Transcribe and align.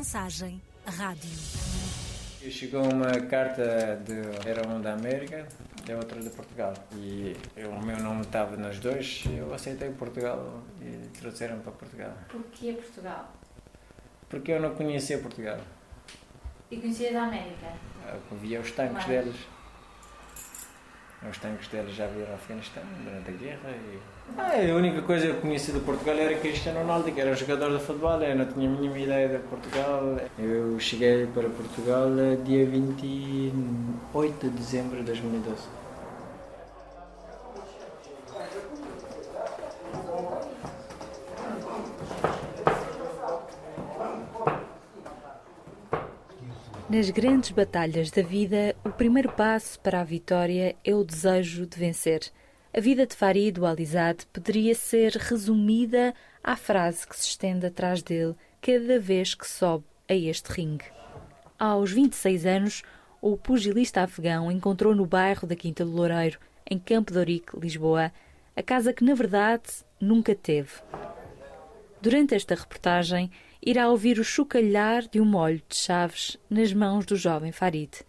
Mensagem 0.00 0.62
Rádio. 0.86 1.28
Chegou 2.50 2.82
uma 2.90 3.12
carta 3.28 4.00
de 4.02 4.48
era 4.48 4.66
um 4.66 4.80
da 4.80 4.94
América 4.94 5.46
e 5.86 5.92
outra 5.92 6.18
de 6.22 6.30
Portugal 6.30 6.72
e 6.96 7.36
eu, 7.54 7.68
o 7.68 7.84
meu 7.84 7.98
nome 7.98 8.22
estava 8.22 8.56
nas 8.56 8.78
duas 8.78 9.24
eu 9.26 9.52
aceitei 9.52 9.90
Portugal 9.90 10.62
e 10.80 11.06
trouxeram 11.18 11.58
para 11.58 11.72
Portugal. 11.72 12.14
Porquê 12.30 12.72
Portugal? 12.72 13.30
Porque 14.30 14.52
eu 14.52 14.60
não 14.62 14.74
conhecia 14.74 15.18
Portugal. 15.18 15.58
E 16.70 16.78
conhecia 16.78 17.12
da 17.12 17.24
América? 17.24 17.70
Eu 18.30 18.38
via 18.38 18.58
os 18.58 18.70
tanques 18.72 18.94
Mas- 18.94 19.06
deles. 19.06 19.36
Os 21.28 21.36
tanques 21.36 21.68
deles 21.68 21.94
já 21.94 22.06
vieram 22.06 22.30
ao 22.30 22.36
Afeganistão 22.36 22.82
durante 23.04 23.28
a 23.28 23.32
guerra 23.34 23.70
e... 23.70 23.98
Ah, 24.38 24.72
a 24.72 24.74
única 24.74 25.02
coisa 25.02 25.26
que 25.26 25.32
eu 25.32 25.40
conhecia 25.40 25.74
de 25.74 25.80
Portugal 25.80 26.16
era 26.16 26.34
Cristiano 26.38 26.80
Ronaldo, 26.80 27.12
que 27.12 27.20
era 27.20 27.30
um 27.30 27.36
jogador 27.36 27.76
de 27.76 27.84
futebol, 27.84 28.22
eu 28.22 28.34
não 28.34 28.46
tinha 28.46 28.66
a 28.66 28.72
mínima 28.72 28.98
ideia 28.98 29.28
de 29.28 29.38
Portugal. 29.40 30.18
Eu 30.38 30.80
cheguei 30.80 31.26
para 31.26 31.50
Portugal 31.50 32.08
eh, 32.18 32.36
dia 32.42 32.64
28 32.64 34.48
de 34.48 34.56
dezembro 34.56 34.96
de 34.96 35.02
2012. 35.02 35.80
Nas 46.88 47.08
grandes 47.10 47.50
batalhas 47.50 48.10
da 48.10 48.22
vida, 48.22 48.74
primeiro 49.00 49.32
passo 49.32 49.80
para 49.80 50.02
a 50.02 50.04
vitória 50.04 50.76
é 50.84 50.94
o 50.94 51.02
desejo 51.02 51.64
de 51.64 51.78
vencer. 51.78 52.30
A 52.70 52.80
vida 52.80 53.06
de 53.06 53.16
Farid 53.16 53.58
Alizade 53.64 54.26
poderia 54.26 54.74
ser 54.74 55.12
resumida 55.12 56.12
à 56.44 56.54
frase 56.54 57.08
que 57.08 57.18
se 57.18 57.28
estende 57.28 57.64
atrás 57.64 58.02
dele 58.02 58.34
cada 58.60 59.00
vez 59.00 59.34
que 59.34 59.48
sobe 59.48 59.86
a 60.06 60.14
este 60.14 60.52
ringue. 60.52 60.84
Aos 61.58 61.90
26 61.90 62.44
anos, 62.44 62.82
o 63.22 63.38
pugilista 63.38 64.02
afegão 64.02 64.52
encontrou 64.52 64.94
no 64.94 65.06
bairro 65.06 65.46
da 65.46 65.56
Quinta 65.56 65.82
do 65.82 65.92
Loureiro, 65.92 66.38
em 66.70 66.78
Campo 66.78 67.10
de 67.10 67.18
Ourique, 67.18 67.58
Lisboa, 67.58 68.12
a 68.54 68.62
casa 68.62 68.92
que 68.92 69.02
na 69.02 69.14
verdade 69.14 69.82
nunca 69.98 70.34
teve. 70.34 70.72
Durante 72.02 72.34
esta 72.34 72.54
reportagem, 72.54 73.30
irá 73.64 73.88
ouvir 73.88 74.18
o 74.18 74.24
chocalhar 74.24 75.08
de 75.08 75.18
um 75.22 75.24
molho 75.24 75.62
de 75.66 75.76
chaves 75.76 76.36
nas 76.50 76.70
mãos 76.74 77.06
do 77.06 77.16
jovem 77.16 77.50
Farid. 77.50 78.04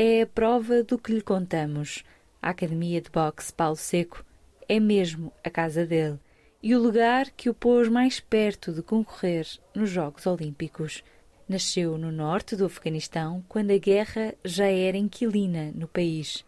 É 0.00 0.22
a 0.22 0.26
prova 0.28 0.84
do 0.84 0.96
que 0.96 1.12
lhe 1.12 1.20
contamos. 1.20 2.04
A 2.40 2.50
Academia 2.50 3.00
de 3.00 3.10
Boxe 3.10 3.52
Paulo 3.52 3.74
Seco 3.74 4.24
é 4.68 4.78
mesmo 4.78 5.32
a 5.42 5.50
casa 5.50 5.84
dele 5.84 6.20
e 6.62 6.72
o 6.76 6.80
lugar 6.80 7.28
que 7.32 7.50
o 7.50 7.54
pôs 7.54 7.88
mais 7.88 8.20
perto 8.20 8.72
de 8.72 8.80
concorrer 8.80 9.44
nos 9.74 9.90
Jogos 9.90 10.24
Olímpicos. 10.24 11.02
Nasceu 11.48 11.98
no 11.98 12.12
norte 12.12 12.54
do 12.54 12.66
Afeganistão 12.66 13.44
quando 13.48 13.72
a 13.72 13.76
guerra 13.76 14.36
já 14.44 14.66
era 14.66 14.96
inquilina 14.96 15.72
no 15.74 15.88
país. 15.88 16.44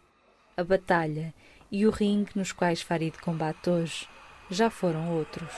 A 0.57 0.63
batalha 0.63 1.35
e 1.73 1.85
o 1.85 1.91
ringue 1.91 2.31
nos 2.37 2.53
quais 2.53 2.81
Farid 2.81 3.19
combate 3.19 3.69
hoje 3.69 4.09
já 4.49 4.71
foram 4.71 5.17
outros. 5.17 5.51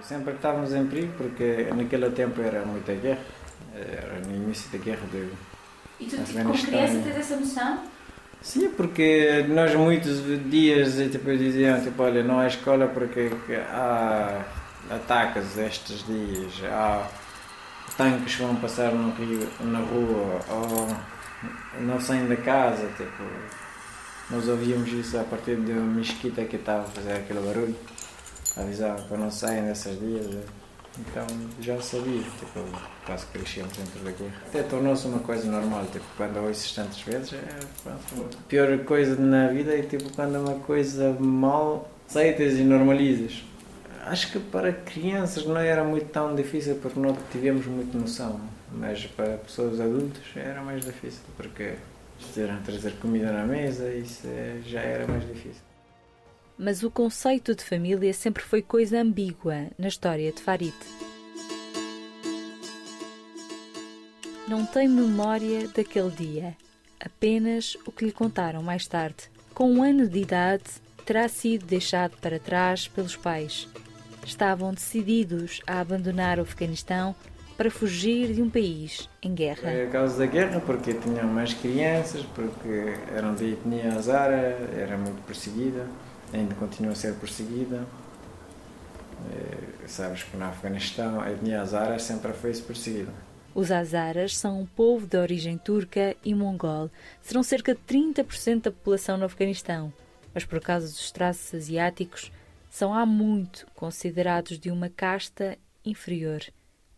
Sempre 0.00 0.30
que 0.30 0.36
estávamos 0.38 0.72
em 0.72 0.86
perigo, 0.86 1.12
porque 1.18 1.68
naquele 1.74 2.08
tempo 2.12 2.40
era 2.40 2.64
muita 2.64 2.94
guerra, 2.94 3.20
era 3.74 4.20
no 4.26 4.34
início 4.34 4.70
da 4.70 4.78
guerra 4.78 5.06
de 5.10 5.28
E 6.00 6.06
tu, 6.06 6.16
tipo, 6.16 6.38
como 6.42 6.54
Afeganistão. 6.54 6.70
criança, 6.70 6.98
tens 7.04 7.16
essa 7.16 7.36
noção? 7.36 7.78
Sim, 8.40 8.68
porque 8.70 9.44
nós 9.48 9.74
muitos 9.74 10.22
dias 10.48 10.94
tipo, 11.10 11.36
diziam, 11.36 11.80
tipo, 11.80 12.02
olha, 12.02 12.22
não 12.22 12.38
há 12.38 12.46
escola 12.46 12.86
porque 12.86 13.30
que 13.46 13.54
há 13.56 14.44
ataques 14.90 15.58
estes 15.58 16.06
dias, 16.06 16.52
há 16.70 17.08
tanques 17.96 18.36
que 18.36 18.42
vão 18.42 18.54
passar 18.56 18.92
no 18.92 19.12
rio, 19.14 19.48
na 19.60 19.80
rua, 19.80 20.40
ou 20.50 20.96
não 21.80 22.00
saem 22.00 22.28
da 22.28 22.36
casa, 22.36 22.86
tipo, 22.96 23.24
nós 24.30 24.46
ouvíamos 24.48 24.88
isso 24.92 25.18
a 25.18 25.24
partir 25.24 25.56
de 25.56 25.72
uma 25.72 25.94
mesquita 25.94 26.44
que 26.44 26.56
estava 26.56 26.84
a 26.84 26.90
fazer 26.90 27.12
aquele 27.14 27.40
barulho, 27.40 27.76
avisava 28.56 29.02
para 29.02 29.16
não 29.16 29.30
saírem 29.30 29.64
nesses 29.64 29.98
dias. 29.98 30.26
Então 31.00 31.26
já 31.60 31.80
sabia, 31.80 32.20
tipo, 32.22 32.60
quase 33.06 33.26
que 33.26 33.38
crescíamos 33.38 33.76
dentro 33.76 34.00
da 34.00 34.10
guerra. 34.10 34.32
Até 34.48 34.62
tornou-se 34.64 35.06
uma 35.06 35.20
coisa 35.20 35.50
normal, 35.50 35.84
tipo, 35.92 36.04
quando 36.16 36.36
ouço 36.44 36.74
tantas 36.74 37.00
vezes, 37.02 37.32
é, 37.34 37.90
a 37.90 38.42
pior 38.48 38.76
coisa 38.84 39.14
na 39.16 39.48
vida 39.48 39.76
é 39.78 39.82
tipo 39.82 40.10
quando 40.14 40.34
é 40.36 40.38
uma 40.38 40.58
coisa 40.60 41.16
mal 41.20 41.88
aceitas 42.08 42.54
e 42.54 42.62
normalizas. 42.64 43.44
Acho 44.06 44.32
que 44.32 44.38
para 44.40 44.72
crianças 44.72 45.44
não 45.44 45.56
era 45.58 45.84
muito 45.84 46.06
tão 46.06 46.34
difícil 46.34 46.76
porque 46.76 46.98
não 46.98 47.16
tivemos 47.30 47.66
muita 47.66 47.96
noção, 47.98 48.40
mas 48.72 49.04
para 49.06 49.36
pessoas 49.36 49.80
adultas 49.80 50.22
era 50.34 50.62
mais 50.62 50.84
difícil 50.84 51.20
porque 51.36 51.74
ter 52.34 52.50
trazer 52.64 52.92
comida 53.00 53.30
na 53.30 53.44
mesa, 53.44 53.92
isso 53.92 54.26
é- 54.26 54.60
já 54.66 54.80
era 54.80 55.06
mais 55.06 55.26
difícil. 55.26 55.62
Mas 56.58 56.82
o 56.82 56.90
conceito 56.90 57.54
de 57.54 57.62
família 57.62 58.12
sempre 58.12 58.42
foi 58.42 58.62
coisa 58.62 59.00
ambígua 59.00 59.68
na 59.78 59.86
história 59.86 60.32
de 60.32 60.42
Farid. 60.42 60.74
Não 64.48 64.66
tem 64.66 64.88
memória 64.88 65.68
daquele 65.68 66.10
dia, 66.10 66.56
apenas 66.98 67.76
o 67.86 67.92
que 67.92 68.06
lhe 68.06 68.12
contaram 68.12 68.60
mais 68.60 68.88
tarde. 68.88 69.30
Com 69.54 69.70
um 69.70 69.82
ano 69.84 70.08
de 70.08 70.18
idade, 70.18 70.64
terá 71.06 71.28
sido 71.28 71.64
deixado 71.64 72.16
para 72.20 72.40
trás 72.40 72.88
pelos 72.88 73.14
pais. 73.14 73.68
Estavam 74.26 74.74
decididos 74.74 75.60
a 75.64 75.78
abandonar 75.78 76.38
o 76.38 76.42
Afeganistão 76.42 77.14
para 77.56 77.70
fugir 77.70 78.32
de 78.32 78.42
um 78.42 78.50
país 78.50 79.08
em 79.22 79.34
guerra. 79.34 79.62
Foi 79.62 79.82
a 79.82 79.90
causa 79.90 80.18
da 80.18 80.26
guerra, 80.26 80.60
porque 80.60 80.94
tinham 80.94 81.26
mais 81.28 81.54
crianças, 81.54 82.24
porque 82.34 82.94
eram 83.14 83.34
de 83.34 83.52
etnia 83.52 83.94
azara, 83.94 84.58
era 84.76 84.96
muito 84.96 85.24
perseguida, 85.26 85.86
ainda 86.32 86.54
continua 86.54 86.92
a 86.92 86.94
ser 86.94 87.14
perseguida. 87.14 87.86
Eh, 89.30 89.86
sabes 89.86 90.22
que 90.22 90.36
no 90.36 90.44
Afeganistão 90.44 91.20
a 91.20 91.30
etnia 91.30 91.60
azara 91.60 91.98
sempre 91.98 92.32
foi 92.32 92.52
perseguida. 92.54 93.12
Os 93.54 93.72
Hazaras 93.72 94.36
são 94.36 94.60
um 94.60 94.66
povo 94.66 95.06
de 95.06 95.16
origem 95.16 95.58
turca 95.58 96.14
e 96.24 96.34
mongol. 96.34 96.90
Serão 97.20 97.42
cerca 97.42 97.74
de 97.74 97.80
30% 97.80 98.62
da 98.62 98.70
população 98.70 99.16
no 99.16 99.24
Afeganistão, 99.24 99.92
mas 100.32 100.44
por 100.44 100.60
causa 100.60 100.86
dos 100.86 101.10
traços 101.10 101.54
asiáticos, 101.54 102.30
são 102.70 102.94
há 102.94 103.04
muito 103.04 103.66
considerados 103.74 104.58
de 104.58 104.70
uma 104.70 104.88
casta 104.88 105.58
inferior 105.84 106.42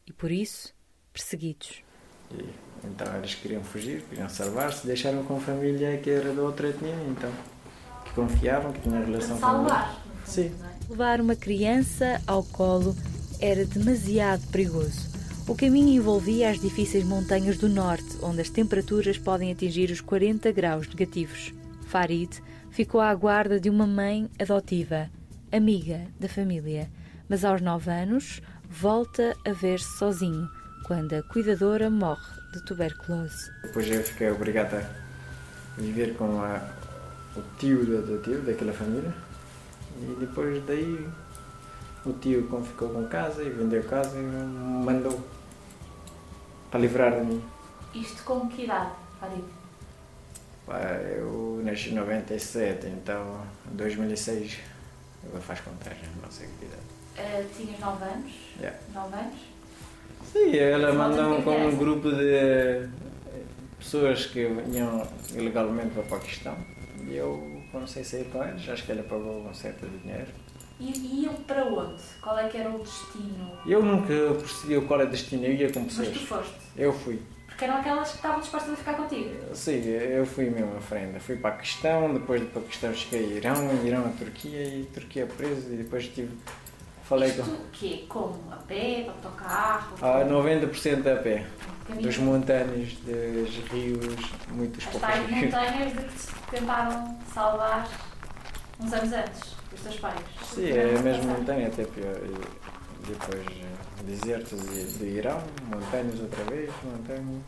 e, 0.07 0.13
por 0.13 0.31
isso, 0.31 0.75
perseguidos. 1.13 1.83
E, 2.31 2.45
então 2.85 3.17
eles 3.17 3.35
queriam 3.35 3.63
fugir, 3.63 4.03
queriam 4.03 4.29
salvar-se, 4.29 4.87
deixaram 4.87 5.25
com 5.25 5.37
a 5.37 5.41
família 5.41 5.97
que 5.99 6.11
era 6.11 6.33
de 6.33 6.41
outra 6.41 6.69
etnia, 6.69 6.95
então, 7.09 7.33
que 8.10 8.15
confiavam, 8.15 8.72
que 8.72 8.81
tinham 8.81 9.04
relação. 9.04 9.38
Salvar. 9.38 9.88
no 9.88 10.03
fundo, 10.03 10.25
Sim. 10.26 10.53
é? 10.62 10.91
Levar 10.91 11.21
uma 11.21 11.37
criança 11.37 12.21
ao 12.26 12.43
colo 12.43 12.97
era 13.41 13.65
demasiado 13.65 14.47
perigoso. 14.48 15.09
O 15.48 15.54
caminho 15.54 15.88
envolvia 15.88 16.50
as 16.50 16.60
difíceis 16.60 17.04
montanhas 17.04 17.56
do 17.56 17.69
norte, 17.69 18.19
onde 18.22 18.41
as 18.41 18.50
temperaturas 18.50 19.19
podem 19.19 19.50
atingir 19.50 19.91
os 19.91 20.00
40 20.00 20.53
graus 20.53 20.87
negativos. 20.88 21.53
Farid 21.87 22.31
ficou 22.71 23.00
à 23.00 23.12
guarda 23.15 23.59
de 23.59 23.69
uma 23.69 23.87
mãe 23.87 24.28
adotiva, 24.38 25.09
amiga 25.50 26.03
da 26.19 26.28
família, 26.28 26.88
mas 27.28 27.44
aos 27.44 27.60
9 27.60 27.91
anos 27.91 28.41
volta 28.69 29.37
a 29.44 29.53
ver-se 29.53 29.98
sozinho 29.98 30.48
quando 30.87 31.15
a 31.15 31.22
cuidadora 31.22 31.91
morre 31.91 32.41
de 32.53 32.65
tuberculose. 32.65 33.51
Depois 33.63 33.89
eu 33.91 34.03
fiquei 34.03 34.30
obrigado 34.30 34.74
a 34.74 35.80
viver 35.80 36.15
com 36.15 36.41
a, 36.42 36.60
o 37.36 37.42
tio 37.59 37.84
do, 37.84 38.03
do 38.03 38.22
tio, 38.22 38.41
daquela 38.42 38.72
família. 38.72 39.12
E 40.00 40.16
depois 40.18 40.62
daí 40.65 41.09
o 42.04 42.12
tio 42.15 42.47
como 42.48 42.65
ficou 42.65 42.88
com 42.88 43.06
casa 43.06 43.42
e 43.42 43.50
vendeu 43.50 43.82
casa 43.84 44.16
e 44.18 44.22
me 44.22 44.84
mandou 44.84 45.21
para 46.71 46.80
livrar 46.80 47.12
de 47.18 47.27
mim. 47.27 47.44
Isto 47.94 48.22
com 48.24 48.48
que 48.48 48.65
idade, 48.65 48.92
Farid? 49.18 49.44
Pá, 50.66 50.78
Eu 51.16 51.60
nasci 51.65 51.91
em 51.91 51.94
97, 51.94 52.86
então 52.86 53.42
em 53.71 53.77
2006 53.77 54.59
eu 55.34 55.41
faço 55.41 55.62
contagem, 55.65 56.09
não 56.22 56.30
sei 56.30 56.48
que 56.59 56.65
idade. 56.65 56.82
Eh, 57.16 57.44
tinhas 57.56 57.78
9 57.78 58.04
anos? 58.04 58.32
Yeah. 58.59 58.78
9 58.94 59.15
anos? 59.15 59.38
Sim, 60.32 60.56
ela 60.56 60.92
mandou 60.92 61.42
com 61.42 61.66
um 61.66 61.77
grupo 61.77 62.10
de 62.10 62.32
eh, 62.34 62.88
pessoas 63.78 64.27
que 64.27 64.47
vinham 64.47 65.06
ilegalmente 65.34 65.91
para 65.91 66.03
o 66.03 66.06
Paquistão 66.06 66.56
e 67.10 67.16
eu 67.16 67.62
comecei 67.72 68.03
a 68.03 68.04
sair 68.04 68.24
com 68.27 68.42
eles, 68.45 68.68
acho 68.68 68.84
que 68.84 68.92
ela 68.92 69.03
pagou 69.03 69.47
um 69.47 69.54
certo 69.54 69.86
dinheiro. 69.86 70.28
E 70.78 71.22
iam 71.24 71.34
para 71.34 71.65
onde? 71.66 72.03
Qual 72.22 72.39
é 72.39 72.48
que 72.48 72.57
era 72.57 72.71
o 72.71 72.78
destino? 72.78 73.53
Eu 73.66 73.83
nunca 73.83 74.15
percebi 74.39 74.80
qual 74.86 75.01
é 75.01 75.04
o 75.04 75.10
destino, 75.10 75.45
eu 75.45 75.53
ia 75.53 75.71
com 75.72 75.80
Mas 75.80 75.95
pessoas. 75.95 76.16
tu 76.16 76.27
foste. 76.27 76.54
Eu 76.77 76.92
fui. 76.92 77.21
Porque 77.47 77.65
eram 77.65 77.77
aquelas 77.77 78.09
que 78.10 78.16
estavam 78.16 78.41
dispostas 78.41 78.72
a 78.72 78.77
ficar 78.77 78.95
contigo. 78.95 79.28
Sim, 79.53 79.83
eu 79.84 80.24
fui 80.24 80.48
mesmo 80.48 80.74
à 80.78 80.80
frente. 80.80 81.21
Fui 81.21 81.36
para 81.36 81.51
Paquistão, 81.51 82.15
depois 82.15 82.41
de 82.41 82.47
Paquistão 82.47 82.95
cheguei 82.95 83.34
a 83.34 83.36
Irão, 83.36 83.86
Irão 83.86 84.06
a 84.06 84.09
Turquia 84.10 84.65
e 84.65 84.84
Turquia 84.95 85.27
preso 85.27 85.71
e 85.71 85.77
depois 85.77 86.06
tive 86.09 86.30
Falei 87.10 87.28
Isto 87.30 87.42
com. 87.42 87.51
o 87.51 87.66
quê? 87.72 88.04
Como? 88.09 88.39
A 88.53 88.57
pé, 88.57 89.07
autocarro? 89.09 89.97
Ah, 90.01 90.24
90% 90.24 91.12
a 91.12 91.16
pé. 91.21 91.45
caminho? 91.89 92.07
Dos 92.07 92.18
montanhas, 92.18 92.92
dos 93.04 93.57
rios, 93.72 94.30
muitos 94.53 94.86
As 94.86 94.92
poucos 94.92 95.09
rios. 95.28 95.45
montanhas 95.53 95.92
de 95.92 96.04
que 96.04 96.18
se 96.21 96.33
tentaram 96.53 97.18
salvar 97.34 97.89
uns 98.80 98.92
anos 98.92 99.12
antes, 99.12 99.41
os 99.74 99.80
teus 99.80 99.97
pais. 99.98 100.21
Sim, 100.54 100.71
é 100.71 100.95
a 100.97 101.03
mesma 101.03 101.34
montanha, 101.34 101.66
até 101.66 101.83
pior. 101.83 102.15
E 102.16 103.07
depois 103.09 103.45
eh, 103.45 104.03
deserto 104.04 104.54
de, 104.54 104.84
de 104.98 105.04
Irão, 105.06 105.42
montanhas 105.66 106.21
outra 106.21 106.45
vez, 106.45 106.71
montanhas. 106.84 107.42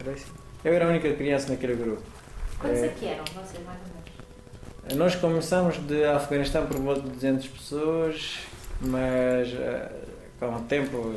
Era 0.00 0.10
assim. 0.10 0.32
Eu 0.64 0.74
era 0.74 0.86
a 0.86 0.88
única 0.88 1.12
criança 1.14 1.50
naquele 1.52 1.76
grupo. 1.76 2.02
Quantos 2.58 2.80
é 2.80 2.86
É. 2.86 2.88
que 2.88 3.06
eram 3.06 3.24
vocês, 3.32 3.64
mais 3.64 3.78
ou 3.78 3.86
menos? 3.86 4.96
Nós 4.98 5.14
começamos 5.14 5.76
de 5.86 6.04
Afeganistão 6.04 6.66
por 6.66 6.78
volta 6.80 7.02
de 7.02 7.10
200 7.10 7.46
pessoas, 7.46 8.40
mas 8.82 9.48
eh, 9.54 9.90
com 10.38 10.56
o 10.56 10.60
tempo 10.62 11.14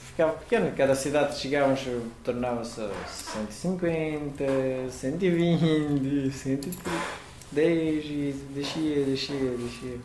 ficava 0.00 0.32
pequeno. 0.32 0.70
Cada 0.76 0.94
cidade 0.94 1.34
que 1.34 1.40
chegávamos 1.40 1.80
tornava-se 2.22 2.86
150, 3.06 4.44
120, 4.90 6.30
110 6.30 8.04
e 8.04 8.34
descia, 8.54 9.04
descia, 9.04 9.50
descia. 9.56 9.98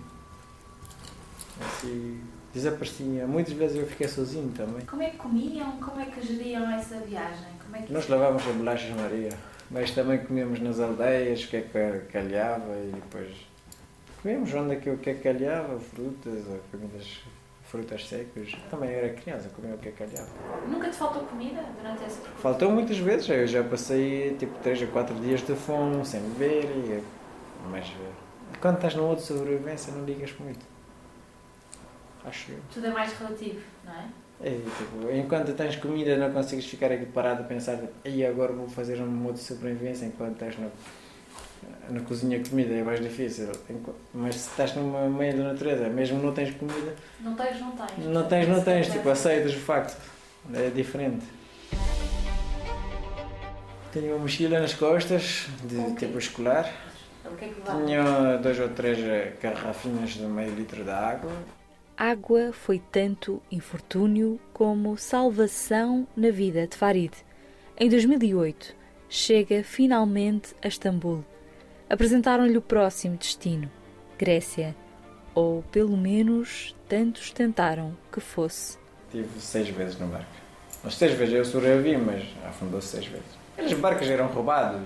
Assim, 1.60 2.22
desaparecia. 2.54 3.28
Muitas 3.28 3.54
vezes 3.54 3.78
eu 3.78 3.88
fiquei 3.88 4.08
sozinho 4.08 4.52
também. 4.52 4.86
Como 4.86 5.02
é 5.02 5.10
que 5.10 5.18
comiam? 5.18 5.72
Como 5.74 6.00
é 6.00 6.06
que 6.06 6.26
geriam 6.26 6.70
essa 6.72 6.98
viagem? 6.98 7.46
É 7.74 7.82
que 7.84 7.94
Nós 7.94 8.08
levávamos 8.10 8.46
a 8.48 8.52
bolachas 8.52 8.90
Maria, 8.96 9.30
mas 9.70 9.92
também 9.92 10.20
comíamos 10.20 10.60
nas 10.60 10.80
aldeias, 10.80 11.44
o 11.44 11.48
que 11.48 11.58
é 11.58 11.62
que 11.62 12.12
calhava 12.12 12.76
e 12.76 12.92
depois 12.94 13.51
comíamos 14.22 14.54
onde 14.54 14.76
é 14.76 14.76
que 14.78 14.90
o 14.90 14.98
que 14.98 15.10
é 15.10 15.14
que 15.14 15.22
calhava, 15.22 15.80
frutas, 15.80 16.46
ou 16.48 16.60
comidas, 16.72 17.22
frutas 17.64 18.08
secas. 18.08 18.54
Também 18.70 18.92
era 18.92 19.10
criança, 19.10 19.50
comia 19.50 19.74
o 19.74 19.78
que 19.78 19.90
é 19.90 19.92
calhava. 19.92 20.30
Nunca 20.68 20.90
te 20.90 20.96
faltou 20.96 21.24
comida 21.24 21.64
durante 21.80 22.04
esse 22.04 22.18
percurso? 22.18 22.42
Faltou 22.42 22.72
muitas 22.72 22.98
vezes, 22.98 23.30
eu 23.30 23.48
já 23.48 23.64
passei 23.64 24.36
tipo 24.38 24.58
3 24.60 24.84
a 24.84 24.88
4 24.88 25.16
dias 25.16 25.42
de 25.42 25.56
fome, 25.56 26.06
sem 26.06 26.22
beber, 26.22 26.66
e, 26.66 27.04
mas 27.70 27.88
eh, 27.88 28.58
quando 28.62 28.76
estás 28.76 28.96
no 28.96 29.06
outro 29.06 29.24
sobrevivência 29.24 29.94
não 29.94 30.06
ligas 30.06 30.34
muito. 30.40 30.66
Acho 32.24 32.52
eu. 32.52 32.60
Tudo 32.72 32.86
é 32.86 32.92
mais 32.92 33.12
relativo, 33.14 33.62
não 33.84 33.94
é? 33.94 34.06
É, 34.44 34.50
tipo, 34.50 35.12
enquanto 35.12 35.54
tens 35.54 35.76
comida 35.76 36.18
não 36.18 36.32
consegues 36.34 36.66
ficar 36.66 36.92
aqui 36.92 37.06
parado 37.06 37.44
a 37.44 37.46
pensar 37.46 37.80
e 38.04 38.26
agora 38.26 38.52
vou 38.52 38.68
fazer 38.68 39.00
um 39.00 39.06
modo 39.06 39.36
de 39.36 39.42
sobrevivência 39.42 40.06
enquanto 40.06 40.34
estás 40.34 40.58
na, 40.58 40.68
na 41.90 42.00
cozinha 42.02 42.42
comida 42.48 42.74
é 42.74 42.84
mais 42.84 43.00
difícil. 43.02 43.50
Mas 44.14 44.36
se 44.36 44.50
estás 44.50 44.76
no 44.76 45.10
meio 45.10 45.38
da 45.38 45.44
natureza, 45.54 45.88
mesmo 45.90 46.22
não 46.22 46.34
tens 46.34 46.54
comida, 46.56 46.96
Não 47.20 47.36
tens, 47.36 47.60
não 47.60 47.72
tens. 47.72 48.06
não 48.08 48.28
tens, 48.28 48.48
não 48.48 48.64
tens, 48.64 48.88
tipo, 48.90 49.10
aceitas 49.10 49.54
o 49.54 49.60
facto. 49.60 49.98
É 50.54 50.70
diferente. 50.70 51.26
Tenho 53.92 54.14
uma 54.16 54.20
mochila 54.20 54.60
nas 54.60 54.74
costas, 54.74 55.48
de 55.66 55.78
Ok. 55.78 55.96
tipo 56.08 56.18
escolar. 56.18 56.72
O 57.26 57.36
que 57.36 57.46
é 57.46 57.48
que? 57.50 57.62
Tinha 57.62 58.38
dois 58.38 58.60
ou 58.60 58.70
três 58.70 58.98
eh, 59.00 59.34
garrafinhas 59.42 60.12
de 60.12 60.24
meio 60.24 60.54
litro 60.56 60.84
de 60.84 60.90
água. 60.90 61.32
Água 61.98 62.52
foi 62.54 62.82
tanto 62.92 63.42
infortúnio 63.52 64.40
como 64.54 64.98
salvação 64.98 66.08
na 66.16 66.32
vida 66.32 66.66
de 66.66 66.76
Farid. 66.76 67.12
Em 67.78 67.90
2008, 67.90 68.74
chega 69.10 69.64
finalmente 69.64 70.56
a 70.64 70.68
Istambul. 70.68 71.24
Apresentaram-lhe 71.92 72.58
o 72.58 72.62
próximo 72.62 73.18
destino, 73.18 73.70
Grécia. 74.18 74.74
Ou, 75.36 75.62
pelo 75.74 75.98
menos, 75.98 76.74
tantos 76.88 77.32
tentaram 77.32 77.98
que 78.10 78.22
fosse. 78.22 78.78
Tive 79.12 79.28
seis 79.38 79.68
vezes 79.68 80.00
no 80.00 80.08
barco. 80.08 80.26
As 80.86 80.96
seis 80.96 81.12
vezes 81.18 81.34
eu 81.36 81.44
sobrevivi, 81.44 81.98
mas 81.98 82.24
afundou-se 82.48 82.88
seis 82.88 83.06
vezes. 83.08 83.26
Aqueles 83.58 83.74
barcos 83.78 84.08
eram 84.10 84.28
roubados. 84.28 84.80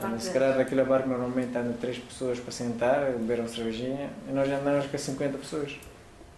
Não 0.00 0.14
Eh, 0.14 0.18
Se 0.18 0.30
calhar 0.32 0.56
daquele 0.56 0.84
barco 0.84 1.06
normalmente 1.10 1.54
andam 1.54 1.74
três 1.74 1.98
pessoas 1.98 2.40
para 2.40 2.50
sentar, 2.50 3.12
beber 3.12 3.40
uma 3.40 3.48
cervejinha, 3.48 4.08
e 4.26 4.32
nós 4.32 4.48
andamos 4.50 4.86
com 4.86 4.96
50 4.96 5.36
pessoas. 5.36 5.78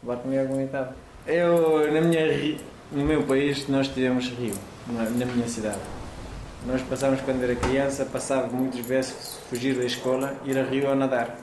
O 0.03 0.07
barco 0.07 0.27
não 0.27 0.35
ia 0.35 0.43
aguentar. 0.43 0.93
Eu, 1.25 1.93
na 1.93 2.01
minha, 2.01 2.59
no 2.91 3.05
meu 3.05 3.23
país, 3.23 3.69
nós 3.69 3.87
tivemos 3.87 4.27
rio, 4.31 4.55
na, 4.89 5.05
na 5.05 5.27
minha 5.27 5.47
cidade. 5.47 5.79
Nós 6.67 6.83
passávamos 6.83 7.23
quando 7.23 7.43
era 7.43 7.57
criança, 7.57 8.05
passava 8.05 8.47
muitas 8.49 8.81
vezes 8.81 9.39
fugir 9.49 9.75
da 9.75 9.85
escola, 9.85 10.37
ir 10.45 10.59
a 10.59 10.63
rio 10.63 10.91
a 10.91 10.95
nadar. 10.95 11.37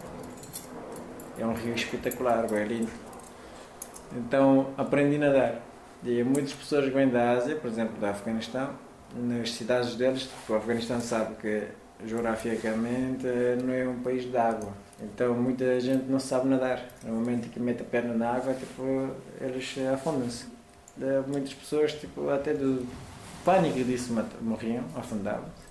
É 1.39 1.45
um 1.45 1.53
rio 1.53 1.73
espetacular, 1.73 2.47
bem 2.47 2.65
lindo. 2.65 2.91
Então 4.15 4.67
aprendi 4.77 5.15
a 5.15 5.19
nadar. 5.19 5.61
E 6.03 6.23
muitas 6.23 6.53
pessoas 6.53 6.93
vêm 6.93 7.09
da 7.09 7.31
Ásia, 7.31 7.55
por 7.55 7.67
exemplo, 7.67 7.99
da 7.99 8.11
Afeganistão, 8.11 8.69
nas 9.15 9.51
cidades 9.51 9.95
deles, 9.95 10.23
porque 10.23 10.53
o 10.53 10.55
Afeganistão 10.55 11.01
sabe 11.01 11.35
que 11.35 11.63
geograficamente 12.05 13.25
não 13.63 13.73
é 13.73 13.87
um 13.87 13.99
país 13.99 14.29
de 14.29 14.37
água. 14.37 14.71
Então 15.01 15.33
muita 15.33 15.79
gente 15.79 16.05
não 16.05 16.19
sabe 16.19 16.47
nadar. 16.47 16.85
No 17.03 17.13
momento 17.15 17.49
que 17.49 17.59
mete 17.59 17.81
a 17.81 17.85
perna 17.85 18.13
na 18.13 18.33
água, 18.33 18.53
tipo, 18.53 19.09
eles 19.41 19.75
afundam-se. 19.91 20.45
Muitas 21.27 21.55
pessoas, 21.55 21.93
tipo, 21.93 22.29
até 22.29 22.53
do 22.53 22.85
pânico 23.47 23.81
disso, 23.81 24.13
morriam, 24.41 24.83
afundavam-se. 24.93 25.67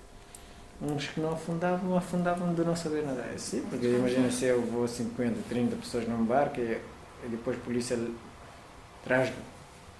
Uns 0.81 1.07
que 1.09 1.19
não 1.19 1.33
afundavam, 1.33 1.95
afundavam 1.95 2.55
de 2.55 2.63
não 2.63 2.75
saber 2.75 3.05
nadar. 3.05 3.37
Sim, 3.37 3.61
porque 3.69 3.85
imagina 3.85 4.31
se 4.31 4.45
eu 4.45 4.63
vou 4.63 4.87
50, 4.87 5.41
30 5.47 5.75
pessoas 5.75 6.07
num 6.07 6.25
barco 6.25 6.59
e, 6.59 6.81
e 7.23 7.29
depois 7.29 7.55
a 7.55 7.59
polícia 7.59 7.95
traz 9.03 9.31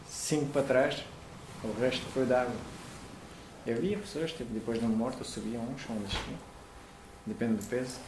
cinco 0.09 0.47
para 0.47 0.63
trás, 0.63 1.03
o 1.63 1.79
resto 1.79 2.03
foi 2.07 2.25
de 2.25 2.33
água. 2.33 2.55
Eu 3.65 3.79
via 3.79 3.97
pessoas, 3.99 4.31
tipo, 4.31 4.51
depois 4.51 4.79
de 4.79 4.85
um 4.85 4.89
morto, 4.89 5.23
subiam 5.23 5.61
uns, 5.61 5.87
um 5.87 5.99
desciam. 5.99 6.37
Depende 7.27 7.57
do 7.57 7.65
peso, 7.67 7.99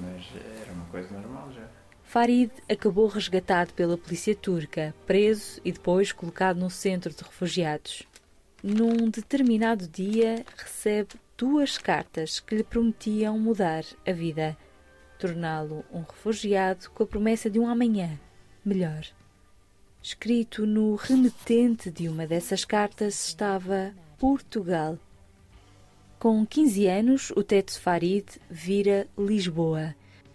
mas 0.00 0.24
era 0.62 0.72
uma 0.72 0.86
coisa 0.86 1.10
normal 1.10 1.50
já. 1.54 1.66
Farid 2.04 2.50
acabou 2.70 3.06
resgatado 3.06 3.74
pela 3.74 3.98
polícia 3.98 4.34
turca, 4.34 4.94
preso 5.06 5.60
e 5.62 5.72
depois 5.72 6.10
colocado 6.10 6.56
num 6.56 6.70
centro 6.70 7.12
de 7.12 7.22
refugiados. 7.22 8.08
Num 8.62 9.08
determinado 9.08 9.88
dia, 9.88 10.44
recebe 10.54 11.14
duas 11.36 11.78
cartas 11.78 12.40
que 12.40 12.54
lhe 12.54 12.62
prometiam 12.62 13.38
mudar 13.38 13.84
a 14.06 14.12
vida, 14.12 14.54
torná-lo 15.18 15.82
um 15.90 16.02
refugiado 16.02 16.90
com 16.90 17.02
a 17.02 17.06
promessa 17.06 17.48
de 17.48 17.58
um 17.58 17.66
amanhã 17.66 18.20
melhor. 18.62 19.06
Escrito 20.02 20.66
no 20.66 20.94
remetente 20.94 21.90
de 21.90 22.06
uma 22.06 22.26
dessas 22.26 22.64
cartas 22.64 23.28
estava 23.28 23.94
Portugal. 24.18 24.98
Com 26.18 26.44
15 26.44 26.86
anos, 26.86 27.30
o 27.30 27.42
Teto 27.42 27.80
Farid 27.80 28.26
vira 28.50 29.06
Lisboa. 29.16 29.94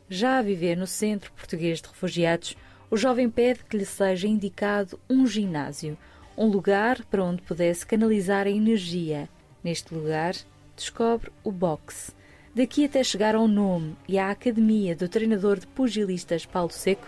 Já 0.09 0.39
a 0.39 0.41
viver 0.41 0.75
no 0.75 0.87
Centro 0.87 1.31
Português 1.31 1.79
de 1.79 1.89
Refugiados, 1.89 2.57
o 2.89 2.97
jovem 2.97 3.29
pede 3.29 3.63
que 3.65 3.77
lhe 3.77 3.85
seja 3.85 4.27
indicado 4.27 4.99
um 5.07 5.27
ginásio, 5.27 5.95
um 6.37 6.47
lugar 6.47 7.03
para 7.05 7.23
onde 7.23 7.41
pudesse 7.41 7.85
canalizar 7.85 8.47
a 8.47 8.49
energia. 8.49 9.29
Neste 9.63 9.93
lugar, 9.93 10.35
descobre 10.75 11.31
o 11.43 11.51
boxe. 11.51 12.13
Daqui 12.53 12.85
até 12.85 13.03
chegar 13.03 13.35
ao 13.35 13.47
nome 13.47 13.95
e 14.07 14.17
à 14.17 14.29
academia 14.29 14.95
do 14.95 15.09
treinador 15.09 15.59
de 15.59 15.67
pugilistas 15.67 16.45
Paulo 16.45 16.71
Seco, 16.71 17.05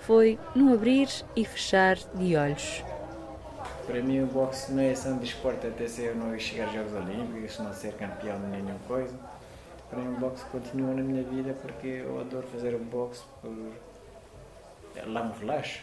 foi 0.00 0.38
num 0.54 0.72
abrir 0.72 1.08
e 1.36 1.44
fechar 1.44 1.96
de 2.14 2.36
olhos. 2.36 2.82
Para 3.86 4.02
mim 4.02 4.20
o 4.20 4.26
boxe 4.26 4.72
não 4.72 4.82
é 4.82 4.94
só 4.94 5.10
um 5.10 5.18
desporto 5.18 5.66
até 5.66 5.86
ser 5.86 6.08
eu 6.08 6.16
não 6.16 6.38
chegar 6.38 6.66
aos 6.66 6.74
Jogos 6.74 6.92
Olímpicos, 6.92 7.58
não 7.58 7.72
ser 7.72 7.94
campeão 7.94 8.40
de 8.40 8.46
nenhuma 8.46 8.78
coisa. 8.86 9.14
Para 9.88 10.00
mim 10.00 10.14
o 10.14 10.18
boxe 10.18 10.44
continua 10.46 10.94
na 10.94 11.02
minha 11.02 11.22
vida 11.24 11.52
porque 11.60 11.86
eu 12.04 12.20
adoro 12.20 12.46
fazer 12.48 12.74
o 12.74 12.78
boxe 12.78 13.22
por... 13.40 13.72
é 14.96 15.04
Lá 15.06 15.24
me 15.24 15.38
relaxo. 15.38 15.82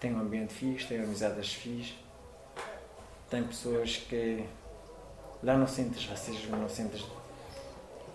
Tem 0.00 0.14
um 0.14 0.20
ambiente 0.20 0.52
fixe, 0.52 0.88
tenho 0.88 1.04
amizades 1.04 1.52
fixe. 1.52 1.94
Tem 3.30 3.44
pessoas 3.44 3.96
que 3.96 4.44
lá 5.42 5.56
não 5.56 5.66
sentes 5.66 6.06
racismo, 6.06 6.56
não 6.56 6.68
sentes 6.68 7.06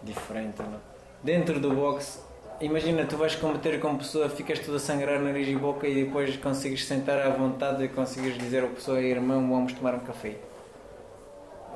diferente. 0.03 0.61
Não. 0.61 0.79
Dentro 1.23 1.59
do 1.59 1.73
boxe, 1.73 2.19
imagina, 2.61 3.05
tu 3.05 3.17
vais 3.17 3.35
combater 3.35 3.79
com 3.79 3.87
uma 3.87 3.97
pessoa, 3.97 4.29
ficas 4.29 4.59
toda 4.59 4.77
a 4.77 4.79
sangrar 4.79 5.19
nariz 5.21 5.47
e 5.47 5.55
boca 5.55 5.87
e 5.87 6.03
depois 6.03 6.35
consegues 6.37 6.85
sentar 6.85 7.19
à 7.25 7.29
vontade 7.29 7.83
e 7.83 7.87
consegues 7.87 8.37
dizer 8.37 8.63
à 8.63 8.67
pessoa, 8.67 9.01
irmão, 9.01 9.49
vamos 9.49 9.73
tomar 9.73 9.95
um 9.95 9.99
café. 9.99 10.35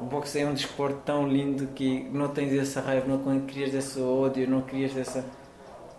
O 0.01 0.05
boxe 0.05 0.39
é 0.39 0.45
um 0.45 0.53
desporto 0.53 0.99
tão 1.05 1.27
lindo 1.27 1.67
que 1.67 2.03
não 2.11 2.29
tens 2.29 2.53
essa 2.53 2.79
raiva, 2.79 3.07
não 3.07 3.41
crias 3.41 3.73
esse 3.73 3.99
ódio, 3.99 4.49
não 4.49 4.61
crias 4.61 4.95
esse 4.95 5.23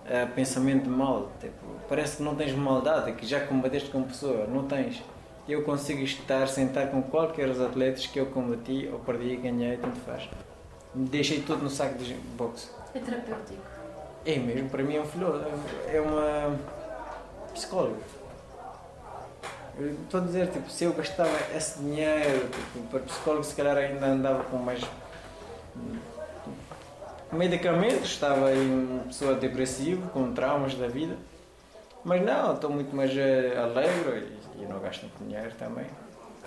eh, 0.06 0.26
pensamento 0.26 0.85
de 0.85 0.90
mal. 0.90 1.30
Tipo, 1.38 1.66
parece 1.88 2.16
que 2.16 2.23
não 2.23 2.35
tens 2.35 2.52
maldade, 2.52 3.12
que 3.12 3.26
já 3.26 3.40
combateste 3.40 3.90
com 3.90 3.99
uma 3.99 4.06
pessoa, 4.06 4.47
não 4.47 4.66
tens. 4.66 5.02
Eu 5.50 5.64
consigo 5.64 6.00
estar, 6.02 6.47
sentar 6.47 6.92
com 6.92 7.02
qualquer 7.02 7.49
dos 7.49 7.61
atletas 7.61 8.07
que 8.07 8.21
eu 8.21 8.26
combati, 8.26 8.88
ou 8.92 9.00
perdi, 9.00 9.35
ganhei, 9.35 9.76
tanto 9.78 9.99
faz. 10.02 10.28
Deixei 10.95 11.40
tudo 11.40 11.64
no 11.64 11.69
saco 11.69 11.99
de 11.99 12.14
boxe. 12.37 12.69
É 12.95 13.00
terapêutico. 13.00 13.61
É 14.25 14.38
mesmo, 14.38 14.71
para 14.71 14.85
mim 14.85 14.95
é 14.95 15.00
um 15.00 15.04
filho, 15.04 15.45
é 15.88 16.00
uma 16.00 16.57
psicóloga. 17.52 17.99
Estou 20.04 20.21
a 20.21 20.25
dizer, 20.25 20.50
tipo, 20.50 20.71
se 20.71 20.85
eu 20.85 20.92
gastava 20.92 21.37
esse 21.57 21.80
dinheiro 21.80 22.49
tipo, 22.49 22.87
para 22.87 23.00
psicólogo, 23.00 23.42
se 23.42 23.57
calhar 23.57 23.76
ainda 23.76 24.07
andava 24.07 24.45
com 24.45 24.57
mais 24.57 24.80
medicamentos, 27.33 28.11
estava 28.11 28.52
uma 28.52 29.02
pessoa 29.02 29.35
depressiva, 29.35 30.09
com 30.11 30.33
traumas 30.33 30.76
da 30.76 30.87
vida. 30.87 31.16
Mas 32.04 32.23
não, 32.25 32.54
estou 32.54 32.71
muito 32.71 32.95
mais 32.95 33.11
eh, 33.16 33.57
alegre 33.57 34.38
e, 34.62 34.67
não 34.67 34.81
gasto 34.81 35.02
muito 35.02 35.25
dinheiro 35.25 35.52
também. 35.59 35.87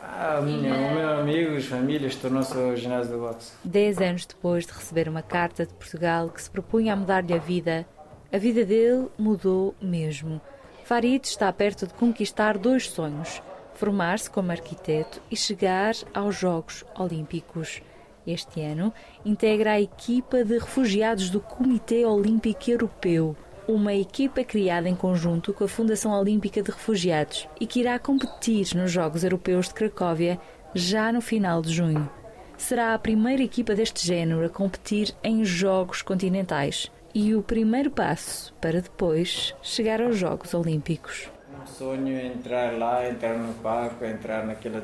Ah, 0.01 0.39
o 0.41 0.43
meu 0.43 1.20
amigos, 1.20 1.65
famílias, 1.65 2.15
tornou-se 2.15 2.55
o 2.58 2.75
ginásio 2.75 3.13
do 3.13 3.20
boxe. 3.20 3.53
Dez 3.63 4.00
anos 4.00 4.25
depois 4.25 4.65
de 4.65 4.74
receber 4.74 5.08
uma 5.08 5.22
carta 5.22 5.65
de 5.65 5.74
Portugal 5.74 6.29
que 6.29 6.41
se 6.41 6.51
propunha 6.51 6.91
a 6.93 6.96
mudar-lhe 6.96 7.34
a 7.34 7.38
vida, 7.38 7.86
a 8.32 8.38
vida 8.38 8.65
dele 8.65 9.08
mudou 9.17 9.74
mesmo. 9.82 10.41
Farid 10.84 11.24
está 11.24 11.51
perto 11.53 11.88
de 11.88 11.93
conquistar 11.93 12.58
dois 12.58 12.89
sonhos: 12.89 13.41
formar-se 13.75 14.29
como 14.29 14.51
arquiteto 14.51 15.22
e 15.32 15.38
chegar 15.38 15.93
aos 16.13 16.36
Jogos 16.36 16.84
Olímpicos. 16.98 17.82
Este 18.25 18.62
ano, 18.62 18.93
integra 19.25 19.74
a 19.74 19.82
equipa 19.82 20.43
de 20.43 20.58
refugiados 20.58 21.29
do 21.29 21.39
Comitê 21.39 22.05
Olímpico 22.05 22.72
Europeu, 22.72 23.36
uma 23.67 23.93
equipa 23.93 24.43
criada 24.43 24.89
em 24.89 24.96
conjunto 24.96 25.53
com 25.53 25.63
a 25.63 25.67
Fundação 25.67 26.12
Olímpica 26.12 26.62
de 26.62 26.72
Refugiados 26.72 27.48
e 27.60 27.65
que 27.65 27.79
irá 27.79 27.98
competir 27.98 28.75
nos 28.75 28.91
Jogos 28.91 29.24
Europeus 29.24 29.67
de 29.67 29.74
Cracóvia 29.74 30.39
já 30.74 31.12
no 31.12 31.22
final 31.22 31.62
de 31.62 31.72
junho. 31.72 32.10
Será 32.58 32.93
a 32.93 33.00
primeira 33.00 33.43
equipa 33.43 33.74
deste 33.75 34.05
género 34.05 34.46
a 34.46 34.50
competir 34.50 35.13
em 35.24 35.43
Jogos 35.46 36.01
Continentais 36.01 36.91
e 37.13 37.36
o 37.36 37.43
primeiro 37.43 37.91
passo 37.91 38.53
para 38.60 38.82
depois 38.82 39.55
chegar 39.62 40.01
aos 40.01 40.17
Jogos 40.17 40.53
Olímpicos. 40.53 41.29
Um 41.62 41.65
sonho 41.65 42.17
é 42.17 42.27
entrar 42.27 42.77
lá, 42.77 43.08
entrar 43.08 43.38
no 43.38 43.53
palco, 43.55 44.03
entrar 44.03 44.46
naquele 44.46 44.84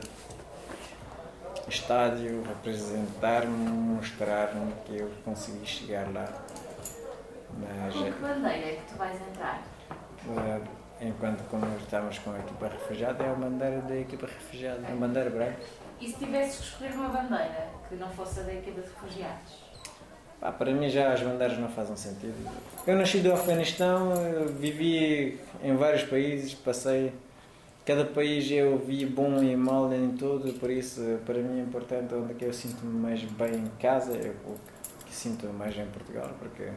estádio, 1.67 2.43
representar-me, 2.43 3.69
mostrar-me 3.69 4.71
que 4.85 4.97
eu 4.97 5.09
consegui 5.25 5.65
chegar 5.65 6.11
lá. 6.13 6.25
Mas, 7.59 7.93
Com 7.93 8.03
que 8.03 8.19
bandeira 8.19 8.67
é 8.67 8.75
que 8.75 8.91
tu 8.91 8.97
vais 8.97 9.19
entrar? 9.21 9.63
Uh, 10.25 10.61
enquanto 11.01 11.43
estamos 11.79 12.19
com 12.19 12.31
a 12.31 12.39
equipa 12.39 12.67
refugiada, 12.67 13.23
é 13.23 13.29
a 13.29 13.33
bandeira 13.33 13.81
da 13.81 13.95
equipa 13.95 14.27
refugiada, 14.27 14.87
é 14.87 14.91
a 14.91 14.95
bandeira 14.95 15.29
branca. 15.29 15.59
E 15.99 16.07
se 16.07 16.17
tivesses 16.17 16.57
que 16.57 16.65
escolher 16.65 16.93
uma 16.93 17.09
bandeira 17.09 17.67
que 17.87 17.95
não 17.95 18.09
fosse 18.09 18.39
a 18.39 18.43
da 18.43 18.53
equipa 18.53 18.81
de 18.81 18.87
refugiados? 18.87 19.69
Ah, 20.41 20.53
para 20.53 20.71
mim 20.71 20.89
já 20.89 21.11
as 21.11 21.21
bandeiras 21.21 21.57
não 21.57 21.67
fazem 21.67 21.97
sentido. 21.97 22.49
Eu 22.87 22.95
nasci 22.95 23.19
do 23.19 23.33
Afeganistão, 23.33 24.13
vivi 24.57 25.37
em 25.61 25.75
vários 25.75 26.03
países, 26.03 26.53
passei. 26.53 27.13
Cada 27.85 28.05
país 28.05 28.49
eu 28.49 28.77
vi 28.77 29.05
bom 29.05 29.41
e 29.43 29.55
mal 29.55 29.91
em 29.91 30.11
tudo, 30.11 30.53
por 30.59 30.69
isso 30.69 31.19
para 31.25 31.39
mim 31.39 31.59
é 31.59 31.63
importante 31.63 32.13
onde 32.13 32.31
é 32.31 32.35
que 32.35 32.45
eu 32.45 32.53
sinto-me 32.53 32.93
mais 32.99 33.21
bem 33.23 33.55
em 33.55 33.71
casa, 33.81 34.15
eu 34.15 34.35
que 35.05 35.15
sinto 35.15 35.47
mais 35.47 35.75
em 35.75 35.87
Portugal, 35.87 36.29
porque 36.39 36.69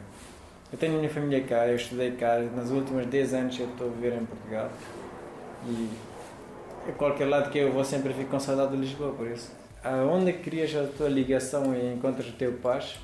eu 0.73 0.79
tenho 0.79 0.95
a 0.95 0.97
minha 0.97 1.09
família 1.09 1.43
cá, 1.43 1.67
eu 1.67 1.75
estudei 1.75 2.11
cá, 2.13 2.39
nos 2.39 2.71
últimos 2.71 3.05
10 3.05 3.33
anos 3.35 3.59
eu 3.59 3.67
estou 3.67 3.87
a 3.87 3.91
viver 3.91 4.13
em 4.19 4.25
Portugal 4.25 4.71
e 5.67 5.87
a 6.89 6.91
qualquer 6.93 7.25
lado 7.25 7.51
que 7.51 7.59
eu 7.59 7.71
vou 7.71 7.85
sempre 7.85 8.11
fico 8.11 8.31
com 8.31 8.39
saudade 8.39 8.71
de 8.71 8.77
Lisboa, 8.77 9.13
por 9.13 9.27
isso. 9.27 9.51
Onde 10.11 10.33
crias 10.33 10.75
a 10.75 10.87
tua 10.87 11.09
ligação 11.09 11.75
e 11.75 11.93
encontras 11.93 12.27
o 12.27 12.31
teu 12.31 12.53
paz, 12.53 12.95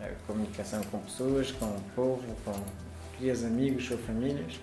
a 0.00 0.08
comunicação 0.26 0.82
com 0.90 0.98
pessoas, 0.98 1.52
com 1.52 1.66
o 1.66 1.80
povo, 1.94 2.24
com 2.44 2.52
crias 3.16 3.44
amigos 3.44 3.88
ou 3.88 3.98
famílias, 3.98 4.58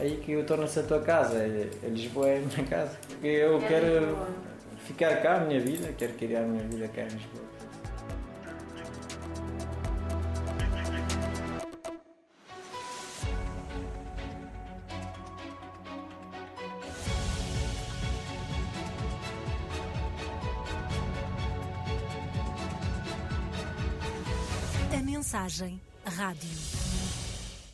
aí 0.00 0.16
que 0.16 0.32
eu 0.32 0.44
torno-se 0.44 0.80
a 0.80 0.82
tua 0.82 1.00
casa. 1.00 1.38
A 1.38 1.88
Lisboa 1.88 2.28
é 2.28 2.38
a 2.38 2.40
minha 2.40 2.66
casa. 2.68 2.98
Porque 3.06 3.28
eu 3.28 3.62
é 3.62 3.68
quero 3.68 4.18
ficar 4.84 5.22
cá 5.22 5.36
a 5.36 5.40
minha 5.40 5.60
vida, 5.60 5.94
quero 5.96 6.14
criar 6.14 6.40
a 6.40 6.46
minha 6.46 6.64
vida 6.64 6.88
cá 6.88 7.02
em 7.02 7.08
Lisboa. 7.08 7.44